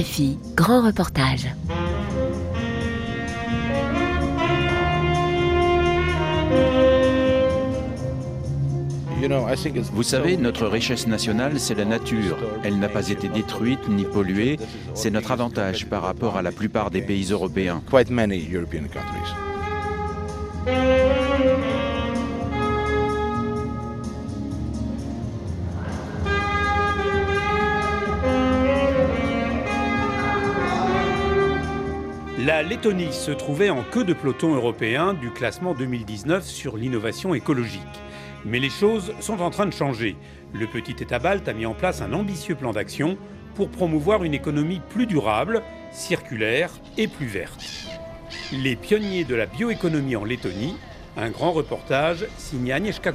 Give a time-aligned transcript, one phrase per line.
[0.00, 1.46] RFI, grand reportage.
[9.92, 12.38] Vous savez, notre richesse nationale, c'est la nature.
[12.64, 14.58] Elle n'a pas été détruite ni polluée.
[14.94, 17.82] C'est notre avantage par rapport à la plupart des pays européens.
[32.60, 37.80] La Lettonie se trouvait en queue de peloton européen du classement 2019 sur l'innovation écologique.
[38.44, 40.14] Mais les choses sont en train de changer.
[40.52, 43.16] Le petit État balte a mis en place un ambitieux plan d'action
[43.54, 47.64] pour promouvoir une économie plus durable, circulaire et plus verte.
[48.52, 50.76] Les pionniers de la bioéconomie en Lettonie,
[51.16, 53.14] un grand reportage signé Agnieszka.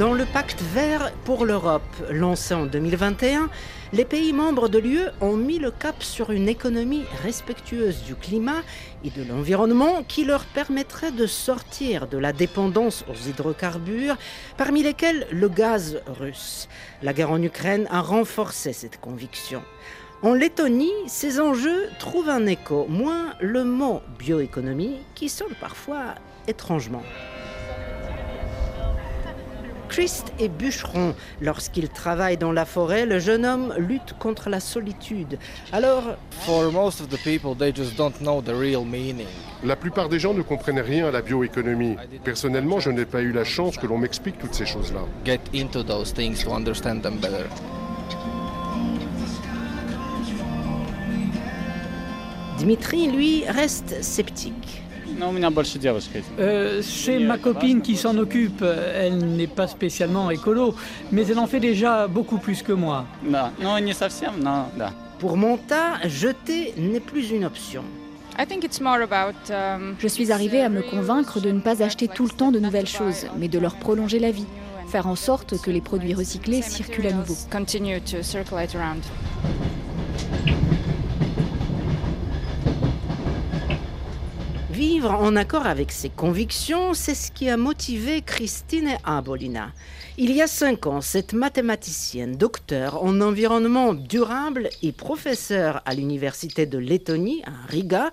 [0.00, 3.50] Dans le pacte vert pour l'Europe, lancé en 2021,
[3.92, 8.62] les pays membres de l'UE ont mis le cap sur une économie respectueuse du climat
[9.04, 14.16] et de l'environnement qui leur permettrait de sortir de la dépendance aux hydrocarbures,
[14.56, 16.70] parmi lesquels le gaz russe.
[17.02, 19.62] La guerre en Ukraine a renforcé cette conviction.
[20.22, 26.14] En Lettonie, ces enjeux trouvent un écho, moins le mot bioéconomie qui sonne parfois
[26.48, 27.02] étrangement.
[29.90, 31.14] Christ est bûcheron.
[31.40, 35.36] Lorsqu'il travaille dans la forêt, le jeune homme lutte contre la solitude.
[35.72, 36.16] Alors,
[39.64, 41.96] la plupart des gens ne comprennent rien à la bioéconomie.
[42.22, 45.00] Personnellement, je n'ai pas eu la chance que l'on m'explique toutes ces choses-là.
[52.58, 54.82] Dimitri, lui, reste sceptique.
[56.38, 58.62] Euh, c'est ma copine qui s'en occupe.
[58.62, 60.74] Elle n'est pas spécialement écolo,
[61.12, 63.04] mais elle en fait déjà beaucoup plus que moi.
[65.18, 67.84] Pour Monta, jeter n'est plus une option.
[69.98, 72.86] Je suis arrivée à me convaincre de ne pas acheter tout le temps de nouvelles
[72.86, 74.46] choses, mais de leur prolonger la vie.
[74.88, 77.36] Faire en sorte que les produits recyclés circulent à nouveau.
[84.80, 89.72] Vivre en accord avec ses convictions, c'est ce qui a motivé Christine Abolina.
[90.16, 96.64] Il y a cinq ans, cette mathématicienne, docteur en environnement durable et professeure à l'université
[96.64, 98.10] de Lettonie, à Riga,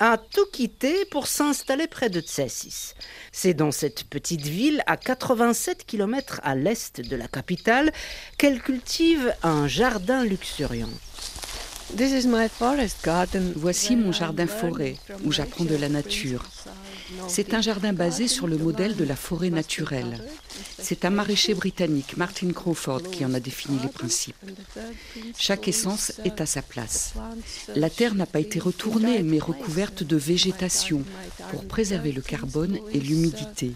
[0.00, 2.92] a tout quitté pour s'installer près de Tsessis.
[3.32, 7.90] C'est dans cette petite ville, à 87 km à l'est de la capitale,
[8.36, 10.90] qu'elle cultive un jardin luxuriant.
[13.56, 16.44] Voici mon jardin forêt où j'apprends de la nature.
[17.28, 20.20] C'est un jardin basé sur le modèle de la forêt naturelle.
[20.78, 24.36] C'est un maraîcher britannique, Martin Crawford, qui en a défini les principes.
[25.38, 27.14] Chaque essence est à sa place.
[27.74, 31.02] La terre n'a pas été retournée, mais recouverte de végétation
[31.50, 33.72] pour préserver le carbone et l'humidité.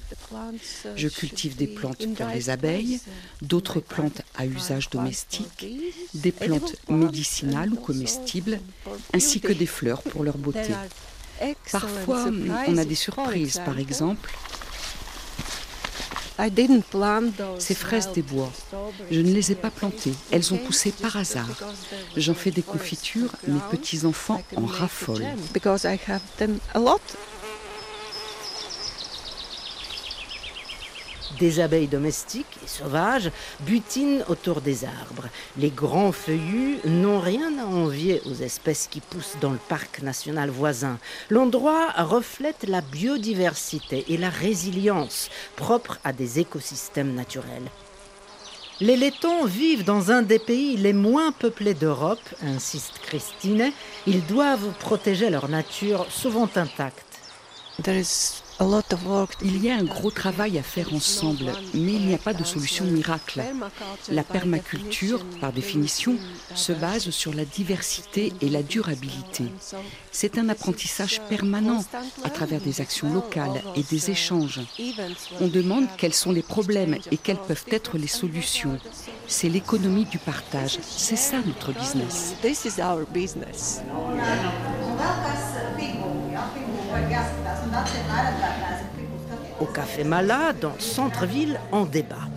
[0.97, 3.01] Je cultive des plantes pour les abeilles,
[3.43, 5.67] d'autres plantes à usage domestique,
[6.15, 8.61] des plantes médicinales ou comestibles,
[9.15, 10.73] ainsi que des fleurs pour leur beauté.
[11.73, 12.27] Parfois,
[12.69, 13.61] on a des surprises.
[13.65, 14.31] Par exemple,
[17.59, 18.53] ces fraises des bois,
[19.11, 20.13] je ne les ai pas plantées.
[20.31, 21.49] Elles ont poussé par hasard.
[22.17, 25.25] J'en fais des confitures, mes petits-enfants en raffolent.
[31.39, 33.31] Des abeilles domestiques et sauvages
[33.61, 35.29] butinent autour des arbres.
[35.59, 40.49] Les grands feuillus n'ont rien à envier aux espèces qui poussent dans le parc national
[40.49, 40.99] voisin.
[41.29, 47.71] L'endroit reflète la biodiversité et la résilience propres à des écosystèmes naturels.
[48.81, 53.73] Les Lettons vivent dans un des pays les moins peuplés d'Europe, insiste Christine.
[54.07, 57.03] Ils doivent protéger leur nature souvent intacte.
[58.59, 62.43] Il y a un gros travail à faire ensemble, mais il n'y a pas de
[62.43, 63.43] solution miracle.
[64.09, 66.17] La permaculture, par définition,
[66.55, 69.45] se base sur la diversité et la durabilité.
[70.11, 71.85] C'est un apprentissage permanent
[72.25, 74.61] à travers des actions locales et des échanges.
[75.41, 78.79] On demande quels sont les problèmes et quelles peuvent être les solutions.
[79.29, 80.79] C'est l'économie du partage.
[80.83, 82.35] C'est ça notre business.
[89.61, 92.29] Au Café Mala, dans le centre-ville, en débat.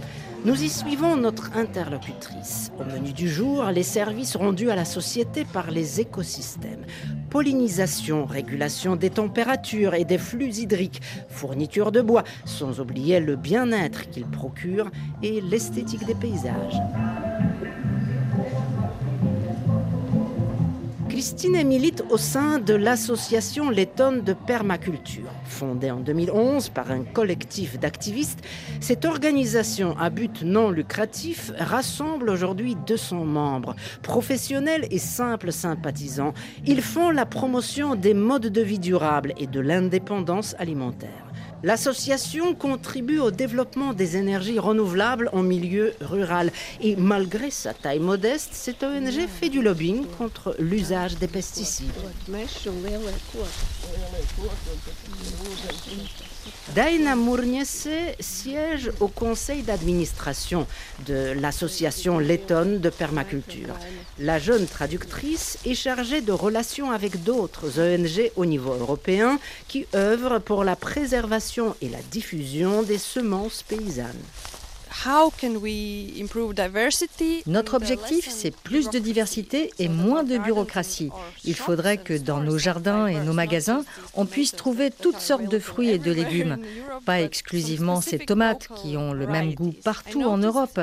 [0.46, 2.72] Nous y suivons notre interlocutrice.
[2.80, 6.86] Au menu du jour, les services rendus à la société par les écosystèmes.
[7.30, 14.10] Pollinisation, régulation des températures et des flux hydriques, fourniture de bois, sans oublier le bien-être
[14.10, 14.90] qu'ils procurent
[15.22, 16.80] et l'esthétique des paysages.
[21.20, 25.30] Christine milite au sein de l'association Lettonne de permaculture.
[25.44, 28.40] Fondée en 2011 par un collectif d'activistes,
[28.80, 36.34] cette organisation à but non lucratif rassemble aujourd'hui 200 membres, professionnels et simples sympathisants.
[36.66, 41.26] Ils font la promotion des modes de vie durables et de l'indépendance alimentaire.
[41.62, 46.52] L'association contribue au développement des énergies renouvelables en milieu rural
[46.82, 51.92] et malgré sa taille modeste, cette ONG fait du lobbying contre l'usage des pesticides.
[56.74, 57.90] Daina Mournesse
[58.20, 60.66] siège au conseil d'administration
[61.08, 63.76] de l'association lettonne de permaculture.
[64.20, 70.40] La jeune traductrice est chargée de relations avec d'autres ONG au niveau européen qui œuvrent
[70.40, 71.49] pour la préservation
[71.82, 74.24] et la diffusion des semences paysannes.
[77.46, 81.10] Notre objectif, c'est plus de diversité et moins de bureaucratie.
[81.46, 83.84] Il faudrait que dans nos jardins et nos magasins,
[84.16, 86.58] on puisse trouver toutes sortes de fruits et de légumes.
[87.06, 90.80] Pas exclusivement ces tomates qui ont le même goût partout en Europe,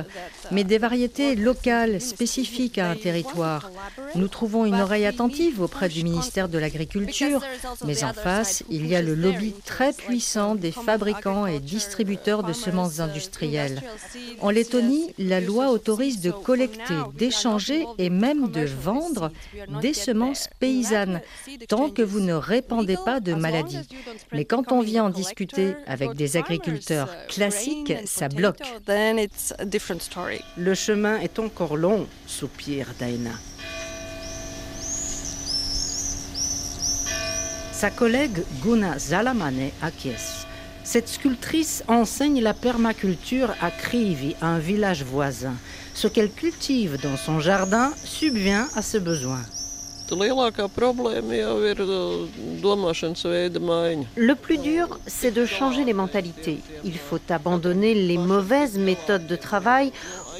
[0.51, 3.71] mais des variétés locales, spécifiques à un territoire.
[4.15, 7.43] Nous trouvons une oreille attentive auprès du ministère de l'Agriculture,
[7.85, 12.53] mais en face, il y a le lobby très puissant des fabricants et distributeurs de
[12.53, 13.83] semences industrielles.
[14.41, 19.31] En Lettonie, la loi autorise de collecter, d'échanger et même de vendre
[19.81, 21.21] des semences paysannes,
[21.69, 23.89] tant que vous ne répandez pas de maladies.
[24.33, 28.63] Mais quand on vient en discuter avec des agriculteurs classiques, ça bloque.
[30.57, 33.33] Le chemin est encore long, soupire Daina.
[37.73, 40.46] Sa collègue Guna Zalamane acquiesce.
[40.87, 45.55] Cette sculptrice enseigne la permaculture à Krivi, un village voisin.
[45.95, 49.43] Ce qu'elle cultive dans son jardin subvient à ses besoins.
[54.17, 56.59] Le plus dur, c'est de changer les mentalités.
[56.85, 59.91] Il faut abandonner les mauvaises méthodes de travail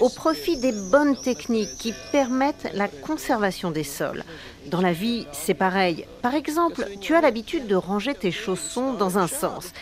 [0.01, 4.23] au profit des bonnes techniques qui permettent la conservation des sols.
[4.71, 6.07] Dans la vie, c'est pareil.
[6.23, 9.73] Par exemple, tu as l'habitude de ranger tes chaussons dans un sens.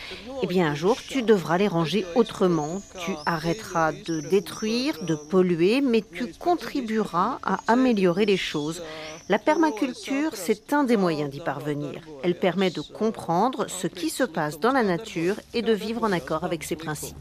[0.41, 2.81] Eh bien, un jour, tu devras les ranger autrement.
[2.99, 8.81] Tu arrêteras de détruire, de polluer, mais tu contribueras à améliorer les choses.
[9.29, 12.01] La permaculture, c'est un des moyens d'y parvenir.
[12.23, 16.11] Elle permet de comprendre ce qui se passe dans la nature et de vivre en
[16.11, 17.17] accord avec ses principes.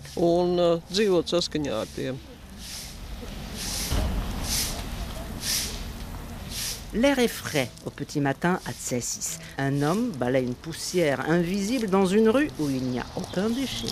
[6.94, 9.38] L'air est frais au petit matin à Tsessis.
[9.58, 13.88] Un homme balaye une poussière invisible dans une rue où il n'y a aucun déchet.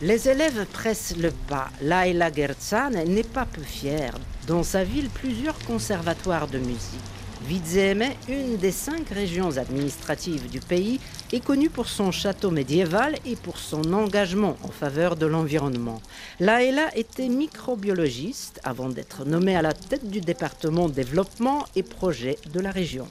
[0.00, 1.68] Les élèves pressent le pas.
[1.82, 4.14] Laila Gerzan n'est pas peu fière.
[4.46, 7.13] Dans sa ville, plusieurs conservatoires de musique.
[7.44, 10.98] Vidzeme, une des cinq régions administratives du pays,
[11.30, 16.00] est connue pour son château médiéval et pour son engagement en faveur de l'environnement.
[16.40, 22.60] Laila était microbiologiste avant d'être nommée à la tête du département développement et projet de
[22.60, 23.06] la région.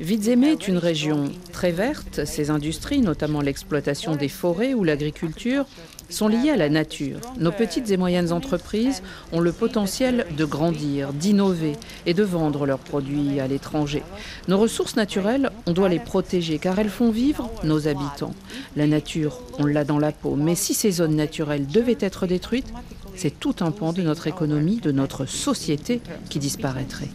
[0.00, 2.24] Vidzeme est une région très verte.
[2.24, 5.66] Ses industries, notamment l'exploitation des forêts ou l'agriculture,
[6.08, 7.18] sont liées à la nature.
[7.38, 9.02] Nos petites et moyennes entreprises
[9.32, 11.72] ont le potentiel de grandir, d'innover
[12.06, 14.02] et de vendre leurs produits à l'étranger.
[14.48, 18.34] Nos ressources naturelles, on doit les protéger car elles font vivre nos habitants.
[18.76, 22.72] La nature, on l'a dans la peau, mais si ces zones naturelles devaient être détruites,
[23.20, 26.00] c'est tout un pan de notre économie, de notre société
[26.30, 27.08] qui disparaîtrait.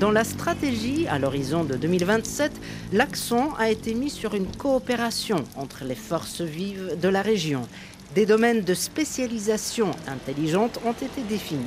[0.00, 2.52] Dans la stratégie à l'horizon de 2027,
[2.94, 7.68] l'accent a été mis sur une coopération entre les forces vives de la région
[8.14, 11.60] des domaines de spécialisation intelligente ont été définis.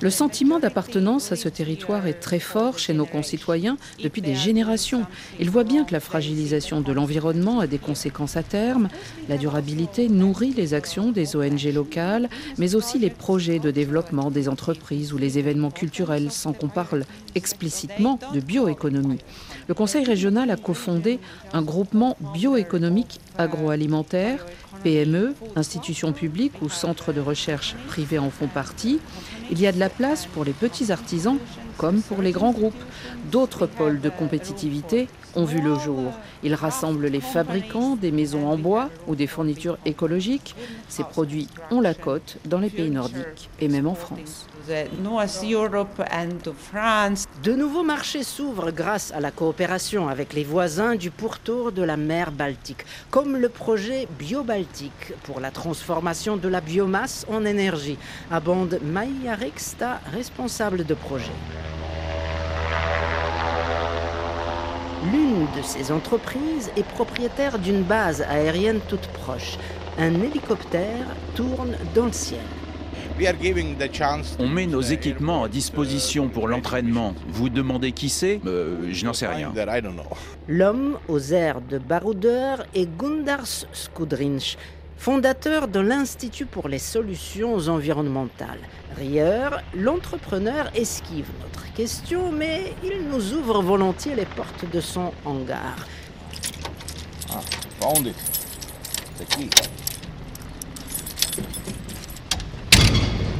[0.00, 5.04] Le sentiment d'appartenance à ce territoire est très fort chez nos concitoyens depuis des générations.
[5.38, 8.88] Ils voient bien que la fragilisation de l'environnement a des conséquences à terme.
[9.28, 14.48] La durabilité nourrit les actions des ONG locales, mais aussi les projets de développement des
[14.48, 19.20] entreprises ou les événements culturels, sans qu'on parle explicitement de bioéconomie.
[19.68, 21.18] Le Conseil régional a cofondé
[21.52, 24.46] un groupement bioéconomie économiques, agroalimentaires,
[24.82, 29.00] PME, institutions publiques ou centres de recherche privés en font partie.
[29.50, 31.38] Il y a de la place pour les petits artisans
[31.76, 32.82] comme pour les grands groupes.
[33.30, 36.12] D'autres pôles de compétitivité ont vu le jour.
[36.42, 40.54] Ils rassemblent les fabricants des maisons en bois ou des fournitures écologiques.
[40.88, 44.46] Ces produits ont la cote dans les pays nordiques et même en France.
[47.42, 51.96] De nouveaux marchés s'ouvrent grâce à la coopération avec les voisins du pourtour de la
[51.96, 57.98] mer Baltique, comme le projet BioBaltique pour la transformation de la biomasse en énergie,
[58.30, 59.36] abonde Maïa
[60.12, 61.32] responsable de projet.
[65.12, 69.56] L'une de ces entreprises est propriétaire d'une base aérienne toute proche.
[69.98, 72.40] Un hélicoptère tourne dans le ciel.
[74.38, 77.14] On met nos équipements à disposition pour l'entraînement.
[77.28, 79.52] Vous demandez qui c'est euh, Je n'en sais rien.
[80.48, 84.58] L'homme aux airs de baroudeur est Gundars Skudrinch,
[84.96, 88.60] fondateur de l'Institut pour les solutions environnementales.
[88.96, 95.76] Rieur, l'entrepreneur esquive notre question, mais il nous ouvre volontiers les portes de son hangar.
[97.30, 97.40] Ah,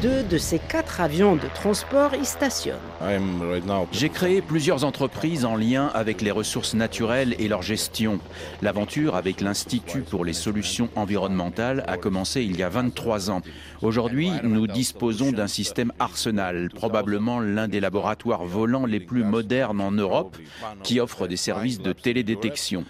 [0.02, 2.76] deux de ces quatre avions de transport y stationnent.
[3.92, 8.18] J'ai créé plusieurs entreprises en lien avec les ressources naturelles et leur gestion.
[8.62, 13.42] L'aventure avec l'Institut pour les solutions environnementales a commencé il y a 23 ans.
[13.82, 19.92] Aujourd'hui, nous disposons d'un système Arsenal, probablement l'un des laboratoires volants les plus modernes en
[19.92, 20.36] Europe,
[20.82, 22.84] qui offre des services de télédétection.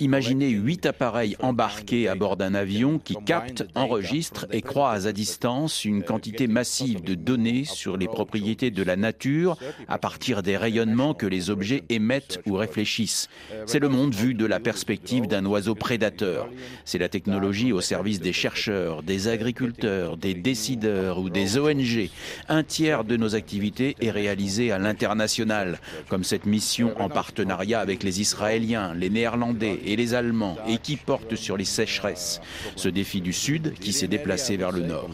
[0.00, 5.84] Imaginez huit appareils embarqués à bord d'un avion qui captent, enregistrent et croisent à distance
[5.84, 9.56] une quantité massive de données sur les propriétés de la nature
[9.88, 13.28] à partir des rayonnements que les objets émettent ou réfléchissent.
[13.66, 16.48] C'est le monde vu de la perspective d'un oiseau prédateur.
[16.84, 22.10] C'est la technologie au service des chercheurs, des agriculteurs, des décideurs ou des ONG.
[22.48, 28.02] Un tiers de nos activités est réalisé à l'international, comme cette mission en partenariat avec
[28.02, 32.40] les Israéliens, les Néerlandais et les Allemands, et qui porte sur les sécheresses.
[32.76, 35.08] Ce défi du Sud qui s'est déplacé vers le Nord.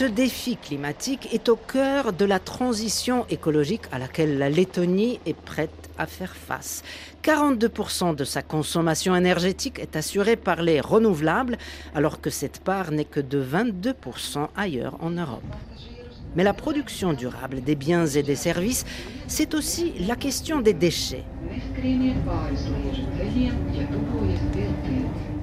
[0.00, 5.36] Ce défi climatique est au cœur de la transition écologique à laquelle la Lettonie est
[5.36, 6.82] prête à faire face.
[7.22, 11.58] 42% de sa consommation énergétique est assurée par les renouvelables,
[11.94, 15.42] alors que cette part n'est que de 22% ailleurs en Europe.
[16.34, 18.86] Mais la production durable des biens et des services,
[19.26, 21.24] c'est aussi la question des déchets.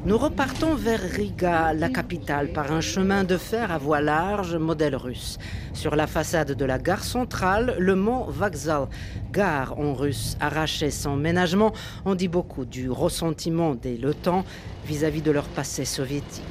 [0.08, 4.96] Nous repartons vers Riga, la capitale, par un chemin de fer à voie large modèle
[4.96, 5.38] russe.
[5.74, 8.88] Sur la façade de la gare centrale, le mont Vokzal,
[9.34, 11.74] gare en russe arrachée sans ménagement,
[12.06, 14.46] on dit beaucoup du ressentiment des Letons
[14.86, 16.46] vis-à-vis de leur passé soviétique.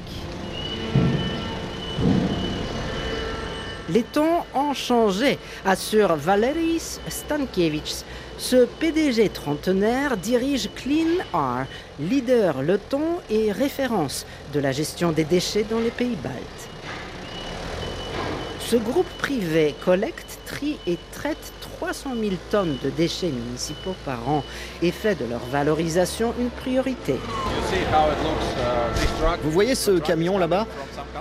[3.89, 8.05] Les temps ont changé, assure Valeris Stankiewicz,
[8.39, 11.67] ce PDG trentenaire dirige Clean Air,
[11.99, 16.69] leader Leton et référence de la gestion des déchets dans les pays baltes.
[18.61, 24.43] Ce groupe privé collecte, trie et traite 300 000 tonnes de déchets municipaux par an
[24.83, 27.17] et fait de leur valorisation une priorité.
[29.43, 30.67] Vous voyez ce camion là-bas?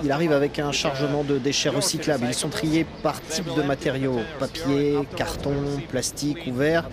[0.03, 2.25] Il arrive avec un chargement de déchets recyclables.
[2.27, 5.55] Ils sont triés par type de matériaux papier, carton,
[5.89, 6.85] plastique ou verre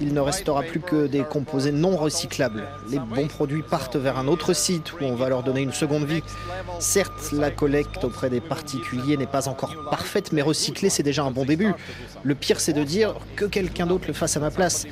[0.00, 2.64] il ne restera plus que des composés non recyclables.
[2.90, 6.04] Les bons produits partent vers un autre site où on va leur donner une seconde
[6.04, 6.22] vie.
[6.78, 11.30] Certes, la collecte auprès des particuliers n'est pas encore parfaite, mais recycler, c'est déjà un
[11.30, 11.72] bon début.
[12.22, 12.99] Le pire, c'est de dire
[13.36, 14.86] que quelqu'un d'autre le fasse à ma place.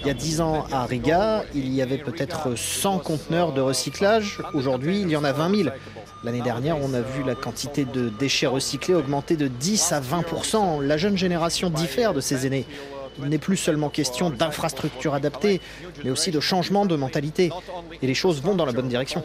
[0.00, 4.40] Il y a 10 ans, à Riga, il y avait peut-être 100 conteneurs de recyclage.
[4.52, 5.70] Aujourd'hui, il y en a 20 000.
[6.24, 10.82] L'année dernière, on a vu la quantité de déchets recyclés augmenter de 10 à 20%
[10.82, 12.66] La jeune génération diffère de ses aînés.
[13.18, 15.60] Il n'est plus seulement question d'infrastructures adaptées,
[16.02, 17.50] mais aussi de changement de mentalité.
[18.02, 19.22] Et les choses vont dans la bonne direction.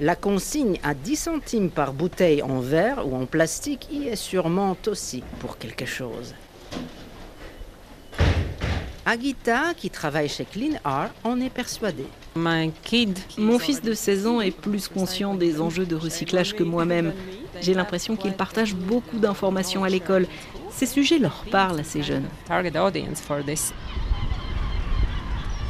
[0.00, 4.76] La consigne à 10 centimes par bouteille en verre ou en plastique y est sûrement
[4.86, 6.34] aussi pour quelque chose.
[9.04, 12.06] Agita, qui travaille chez Clean Art, en est persuadée.
[13.38, 17.12] Mon fils de 16 ans est plus conscient des enjeux de recyclage que moi-même.
[17.60, 20.28] J'ai l'impression qu'il partage beaucoup d'informations à l'école.
[20.70, 22.28] Ces sujets leur parlent à ces jeunes.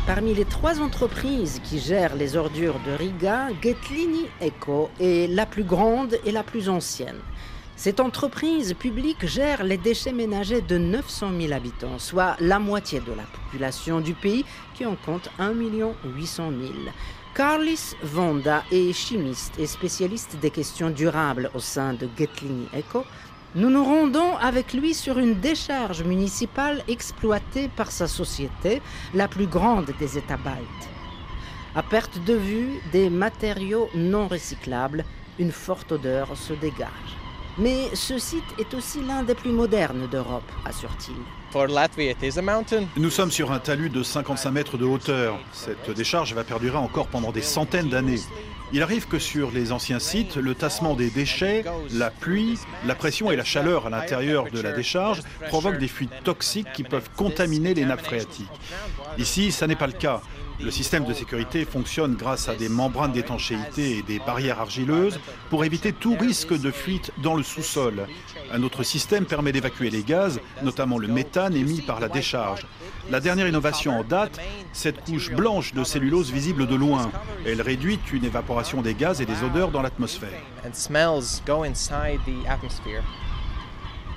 [0.09, 5.65] Parmi les trois entreprises qui gèrent les ordures de Riga, Getlini Eco est la plus
[5.65, 7.21] grande et la plus ancienne.
[7.77, 13.13] Cette entreprise publique gère les déchets ménagers de 900 000 habitants, soit la moitié de
[13.13, 16.73] la population du pays qui en compte 1 800 000.
[17.35, 23.05] Carlis Vonda est chimiste et spécialiste des questions durables au sein de Getlini Eco.
[23.55, 28.83] Nous nous rendons avec lui sur une décharge municipale exploitée par sa société,
[29.15, 30.89] la plus grande des États baltes.
[31.75, 35.05] À perte de vue, des matériaux non recyclables,
[35.39, 37.18] une forte odeur se dégage.
[37.59, 41.17] Mais ce site est aussi l'un des plus modernes d'Europe, assure-t-il.
[42.97, 45.39] Nous sommes sur un talus de 55 mètres de hauteur.
[45.53, 48.21] Cette décharge va perdurer encore pendant des centaines d'années.
[48.73, 53.31] Il arrive que sur les anciens sites, le tassement des déchets, la pluie, la pression
[53.31, 57.75] et la chaleur à l'intérieur de la décharge provoquent des fuites toxiques qui peuvent contaminer
[57.75, 58.47] les nappes phréatiques.
[59.17, 60.21] Ici, ça n'est pas le cas.
[60.61, 65.65] Le système de sécurité fonctionne grâce à des membranes d'étanchéité et des barrières argileuses pour
[65.65, 68.07] éviter tout risque de fuite dans le sous-sol.
[68.53, 72.67] Un autre système permet d'évacuer les gaz, notamment le méthane émis par la décharge.
[73.11, 74.41] La dernière innovation en date,
[74.73, 77.11] cette couche blanche de cellulose visible de loin.
[77.47, 80.43] Elle réduit une évaporation des gaz et des odeurs dans l'atmosphère.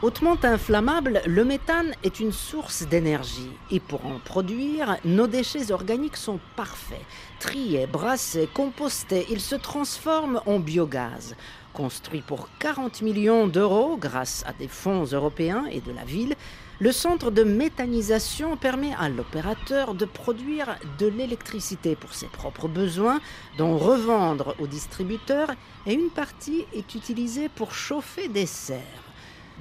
[0.01, 6.17] Hautement inflammable, le méthane est une source d'énergie et pour en produire, nos déchets organiques
[6.17, 7.05] sont parfaits.
[7.39, 11.35] Triés, brassés, compostés, ils se transforment en biogaz.
[11.73, 16.35] Construit pour 40 millions d'euros grâce à des fonds européens et de la ville,
[16.79, 23.21] le centre de méthanisation permet à l'opérateur de produire de l'électricité pour ses propres besoins,
[23.59, 25.51] d'en revendre aux distributeurs
[25.85, 29.10] et une partie est utilisée pour chauffer des serres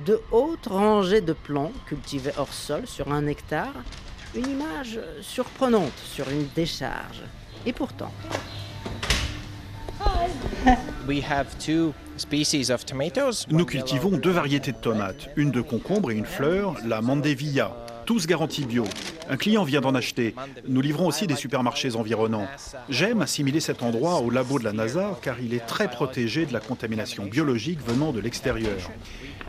[0.04, 3.74] de hautes rangées de plants cultivés hors sol sur un hectare,
[4.34, 7.22] une image surprenante sur une décharge.
[7.66, 8.12] Et pourtant.
[13.48, 17.74] Nous cultivons deux variétés de tomates, une de concombre et une fleur, la Mandevilla,
[18.10, 18.82] tous garantis bio.
[19.28, 20.34] Un client vient d'en acheter.
[20.66, 22.48] Nous livrons aussi des supermarchés environnants.
[22.88, 26.52] J'aime assimiler cet endroit au labo de la NASA car il est très protégé de
[26.52, 28.90] la contamination biologique venant de l'extérieur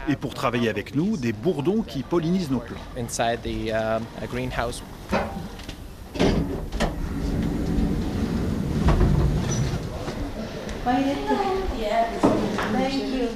[0.07, 2.77] et pour travailler avec nous, des bourdons qui pollinisent nos plants.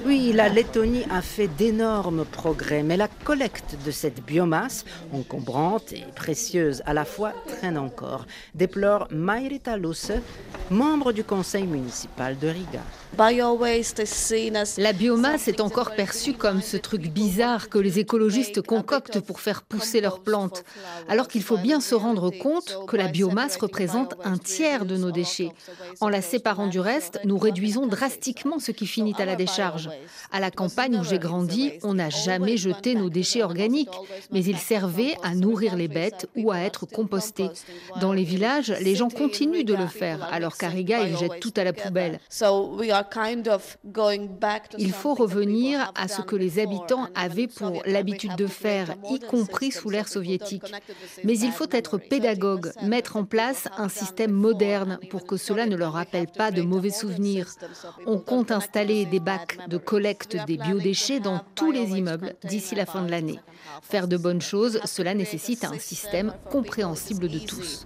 [0.06, 6.04] Oui, la Lettonie a fait d'énormes progrès, mais la collecte de cette biomasse, encombrante et
[6.16, 10.12] précieuse à la fois, traîne encore, déplore Mairita Lusse,
[10.70, 12.82] membre du conseil municipal de Riga.
[14.78, 19.64] La biomasse est encore perçue comme ce truc bizarre que les écologistes concoctent pour faire
[19.64, 20.64] pousser leurs plantes,
[21.08, 25.12] alors qu'il faut bien se rendre compte que la biomasse représente un tiers de nos
[25.12, 25.52] déchets.
[26.02, 29.90] En la séparant du reste, nous réduisons drastiquement ce qui finit à la décharge.
[30.32, 33.90] À la campagne où j'ai grandi, on n'a jamais jeté nos déchets organiques,
[34.32, 37.50] mais ils servaient à nourrir les bêtes ou à être compostés.
[38.02, 41.54] Dans les villages, les gens continuent de le faire, alors qu'à Riga, ils jettent tout
[41.56, 42.20] à la poubelle.
[44.78, 49.72] Il faut revenir à ce que les habitants avaient pour l'habitude de faire, y compris
[49.72, 50.64] sous l'ère soviétique.
[51.24, 55.76] Mais il faut être pédagogue, mettre en place un système moderne pour que cela ne
[55.76, 57.54] leur rappelle pas de mauvais souvenirs.
[58.06, 62.86] On compte installer des bacs de collecte des biodéchets dans tous les immeubles d'ici la
[62.86, 63.40] fin de l'année.
[63.82, 67.86] Faire de bonnes choses, cela nécessite un système compréhensible de tous.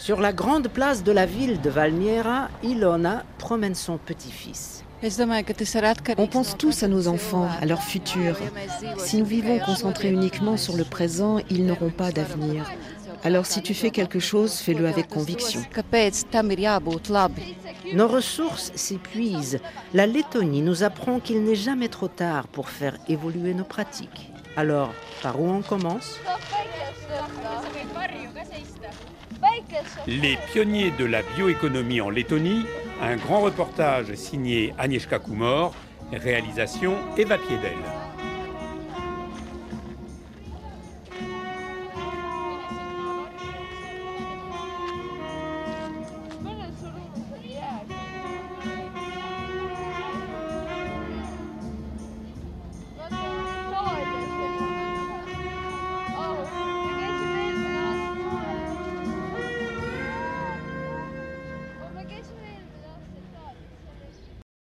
[0.00, 4.82] Sur la grande place de la ville de Valmiera, Ilona promène son petit-fils.
[6.16, 8.36] On pense tous à nos enfants, à leur futur.
[8.98, 12.68] Si nous vivons concentrés uniquement sur le présent, ils n'auront pas d'avenir.
[13.24, 15.60] Alors si tu fais quelque chose, fais-le avec conviction.
[17.94, 19.60] Nos ressources s'épuisent.
[19.94, 24.30] La Lettonie nous apprend qu'il n'est jamais trop tard pour faire évoluer nos pratiques.
[24.56, 26.18] Alors, par où on commence?
[30.06, 32.64] Les pionniers de la bioéconomie en Lettonie,
[33.00, 35.74] un grand reportage signé Agnieszka Kumor,
[36.12, 37.76] réalisation Eva Piedel.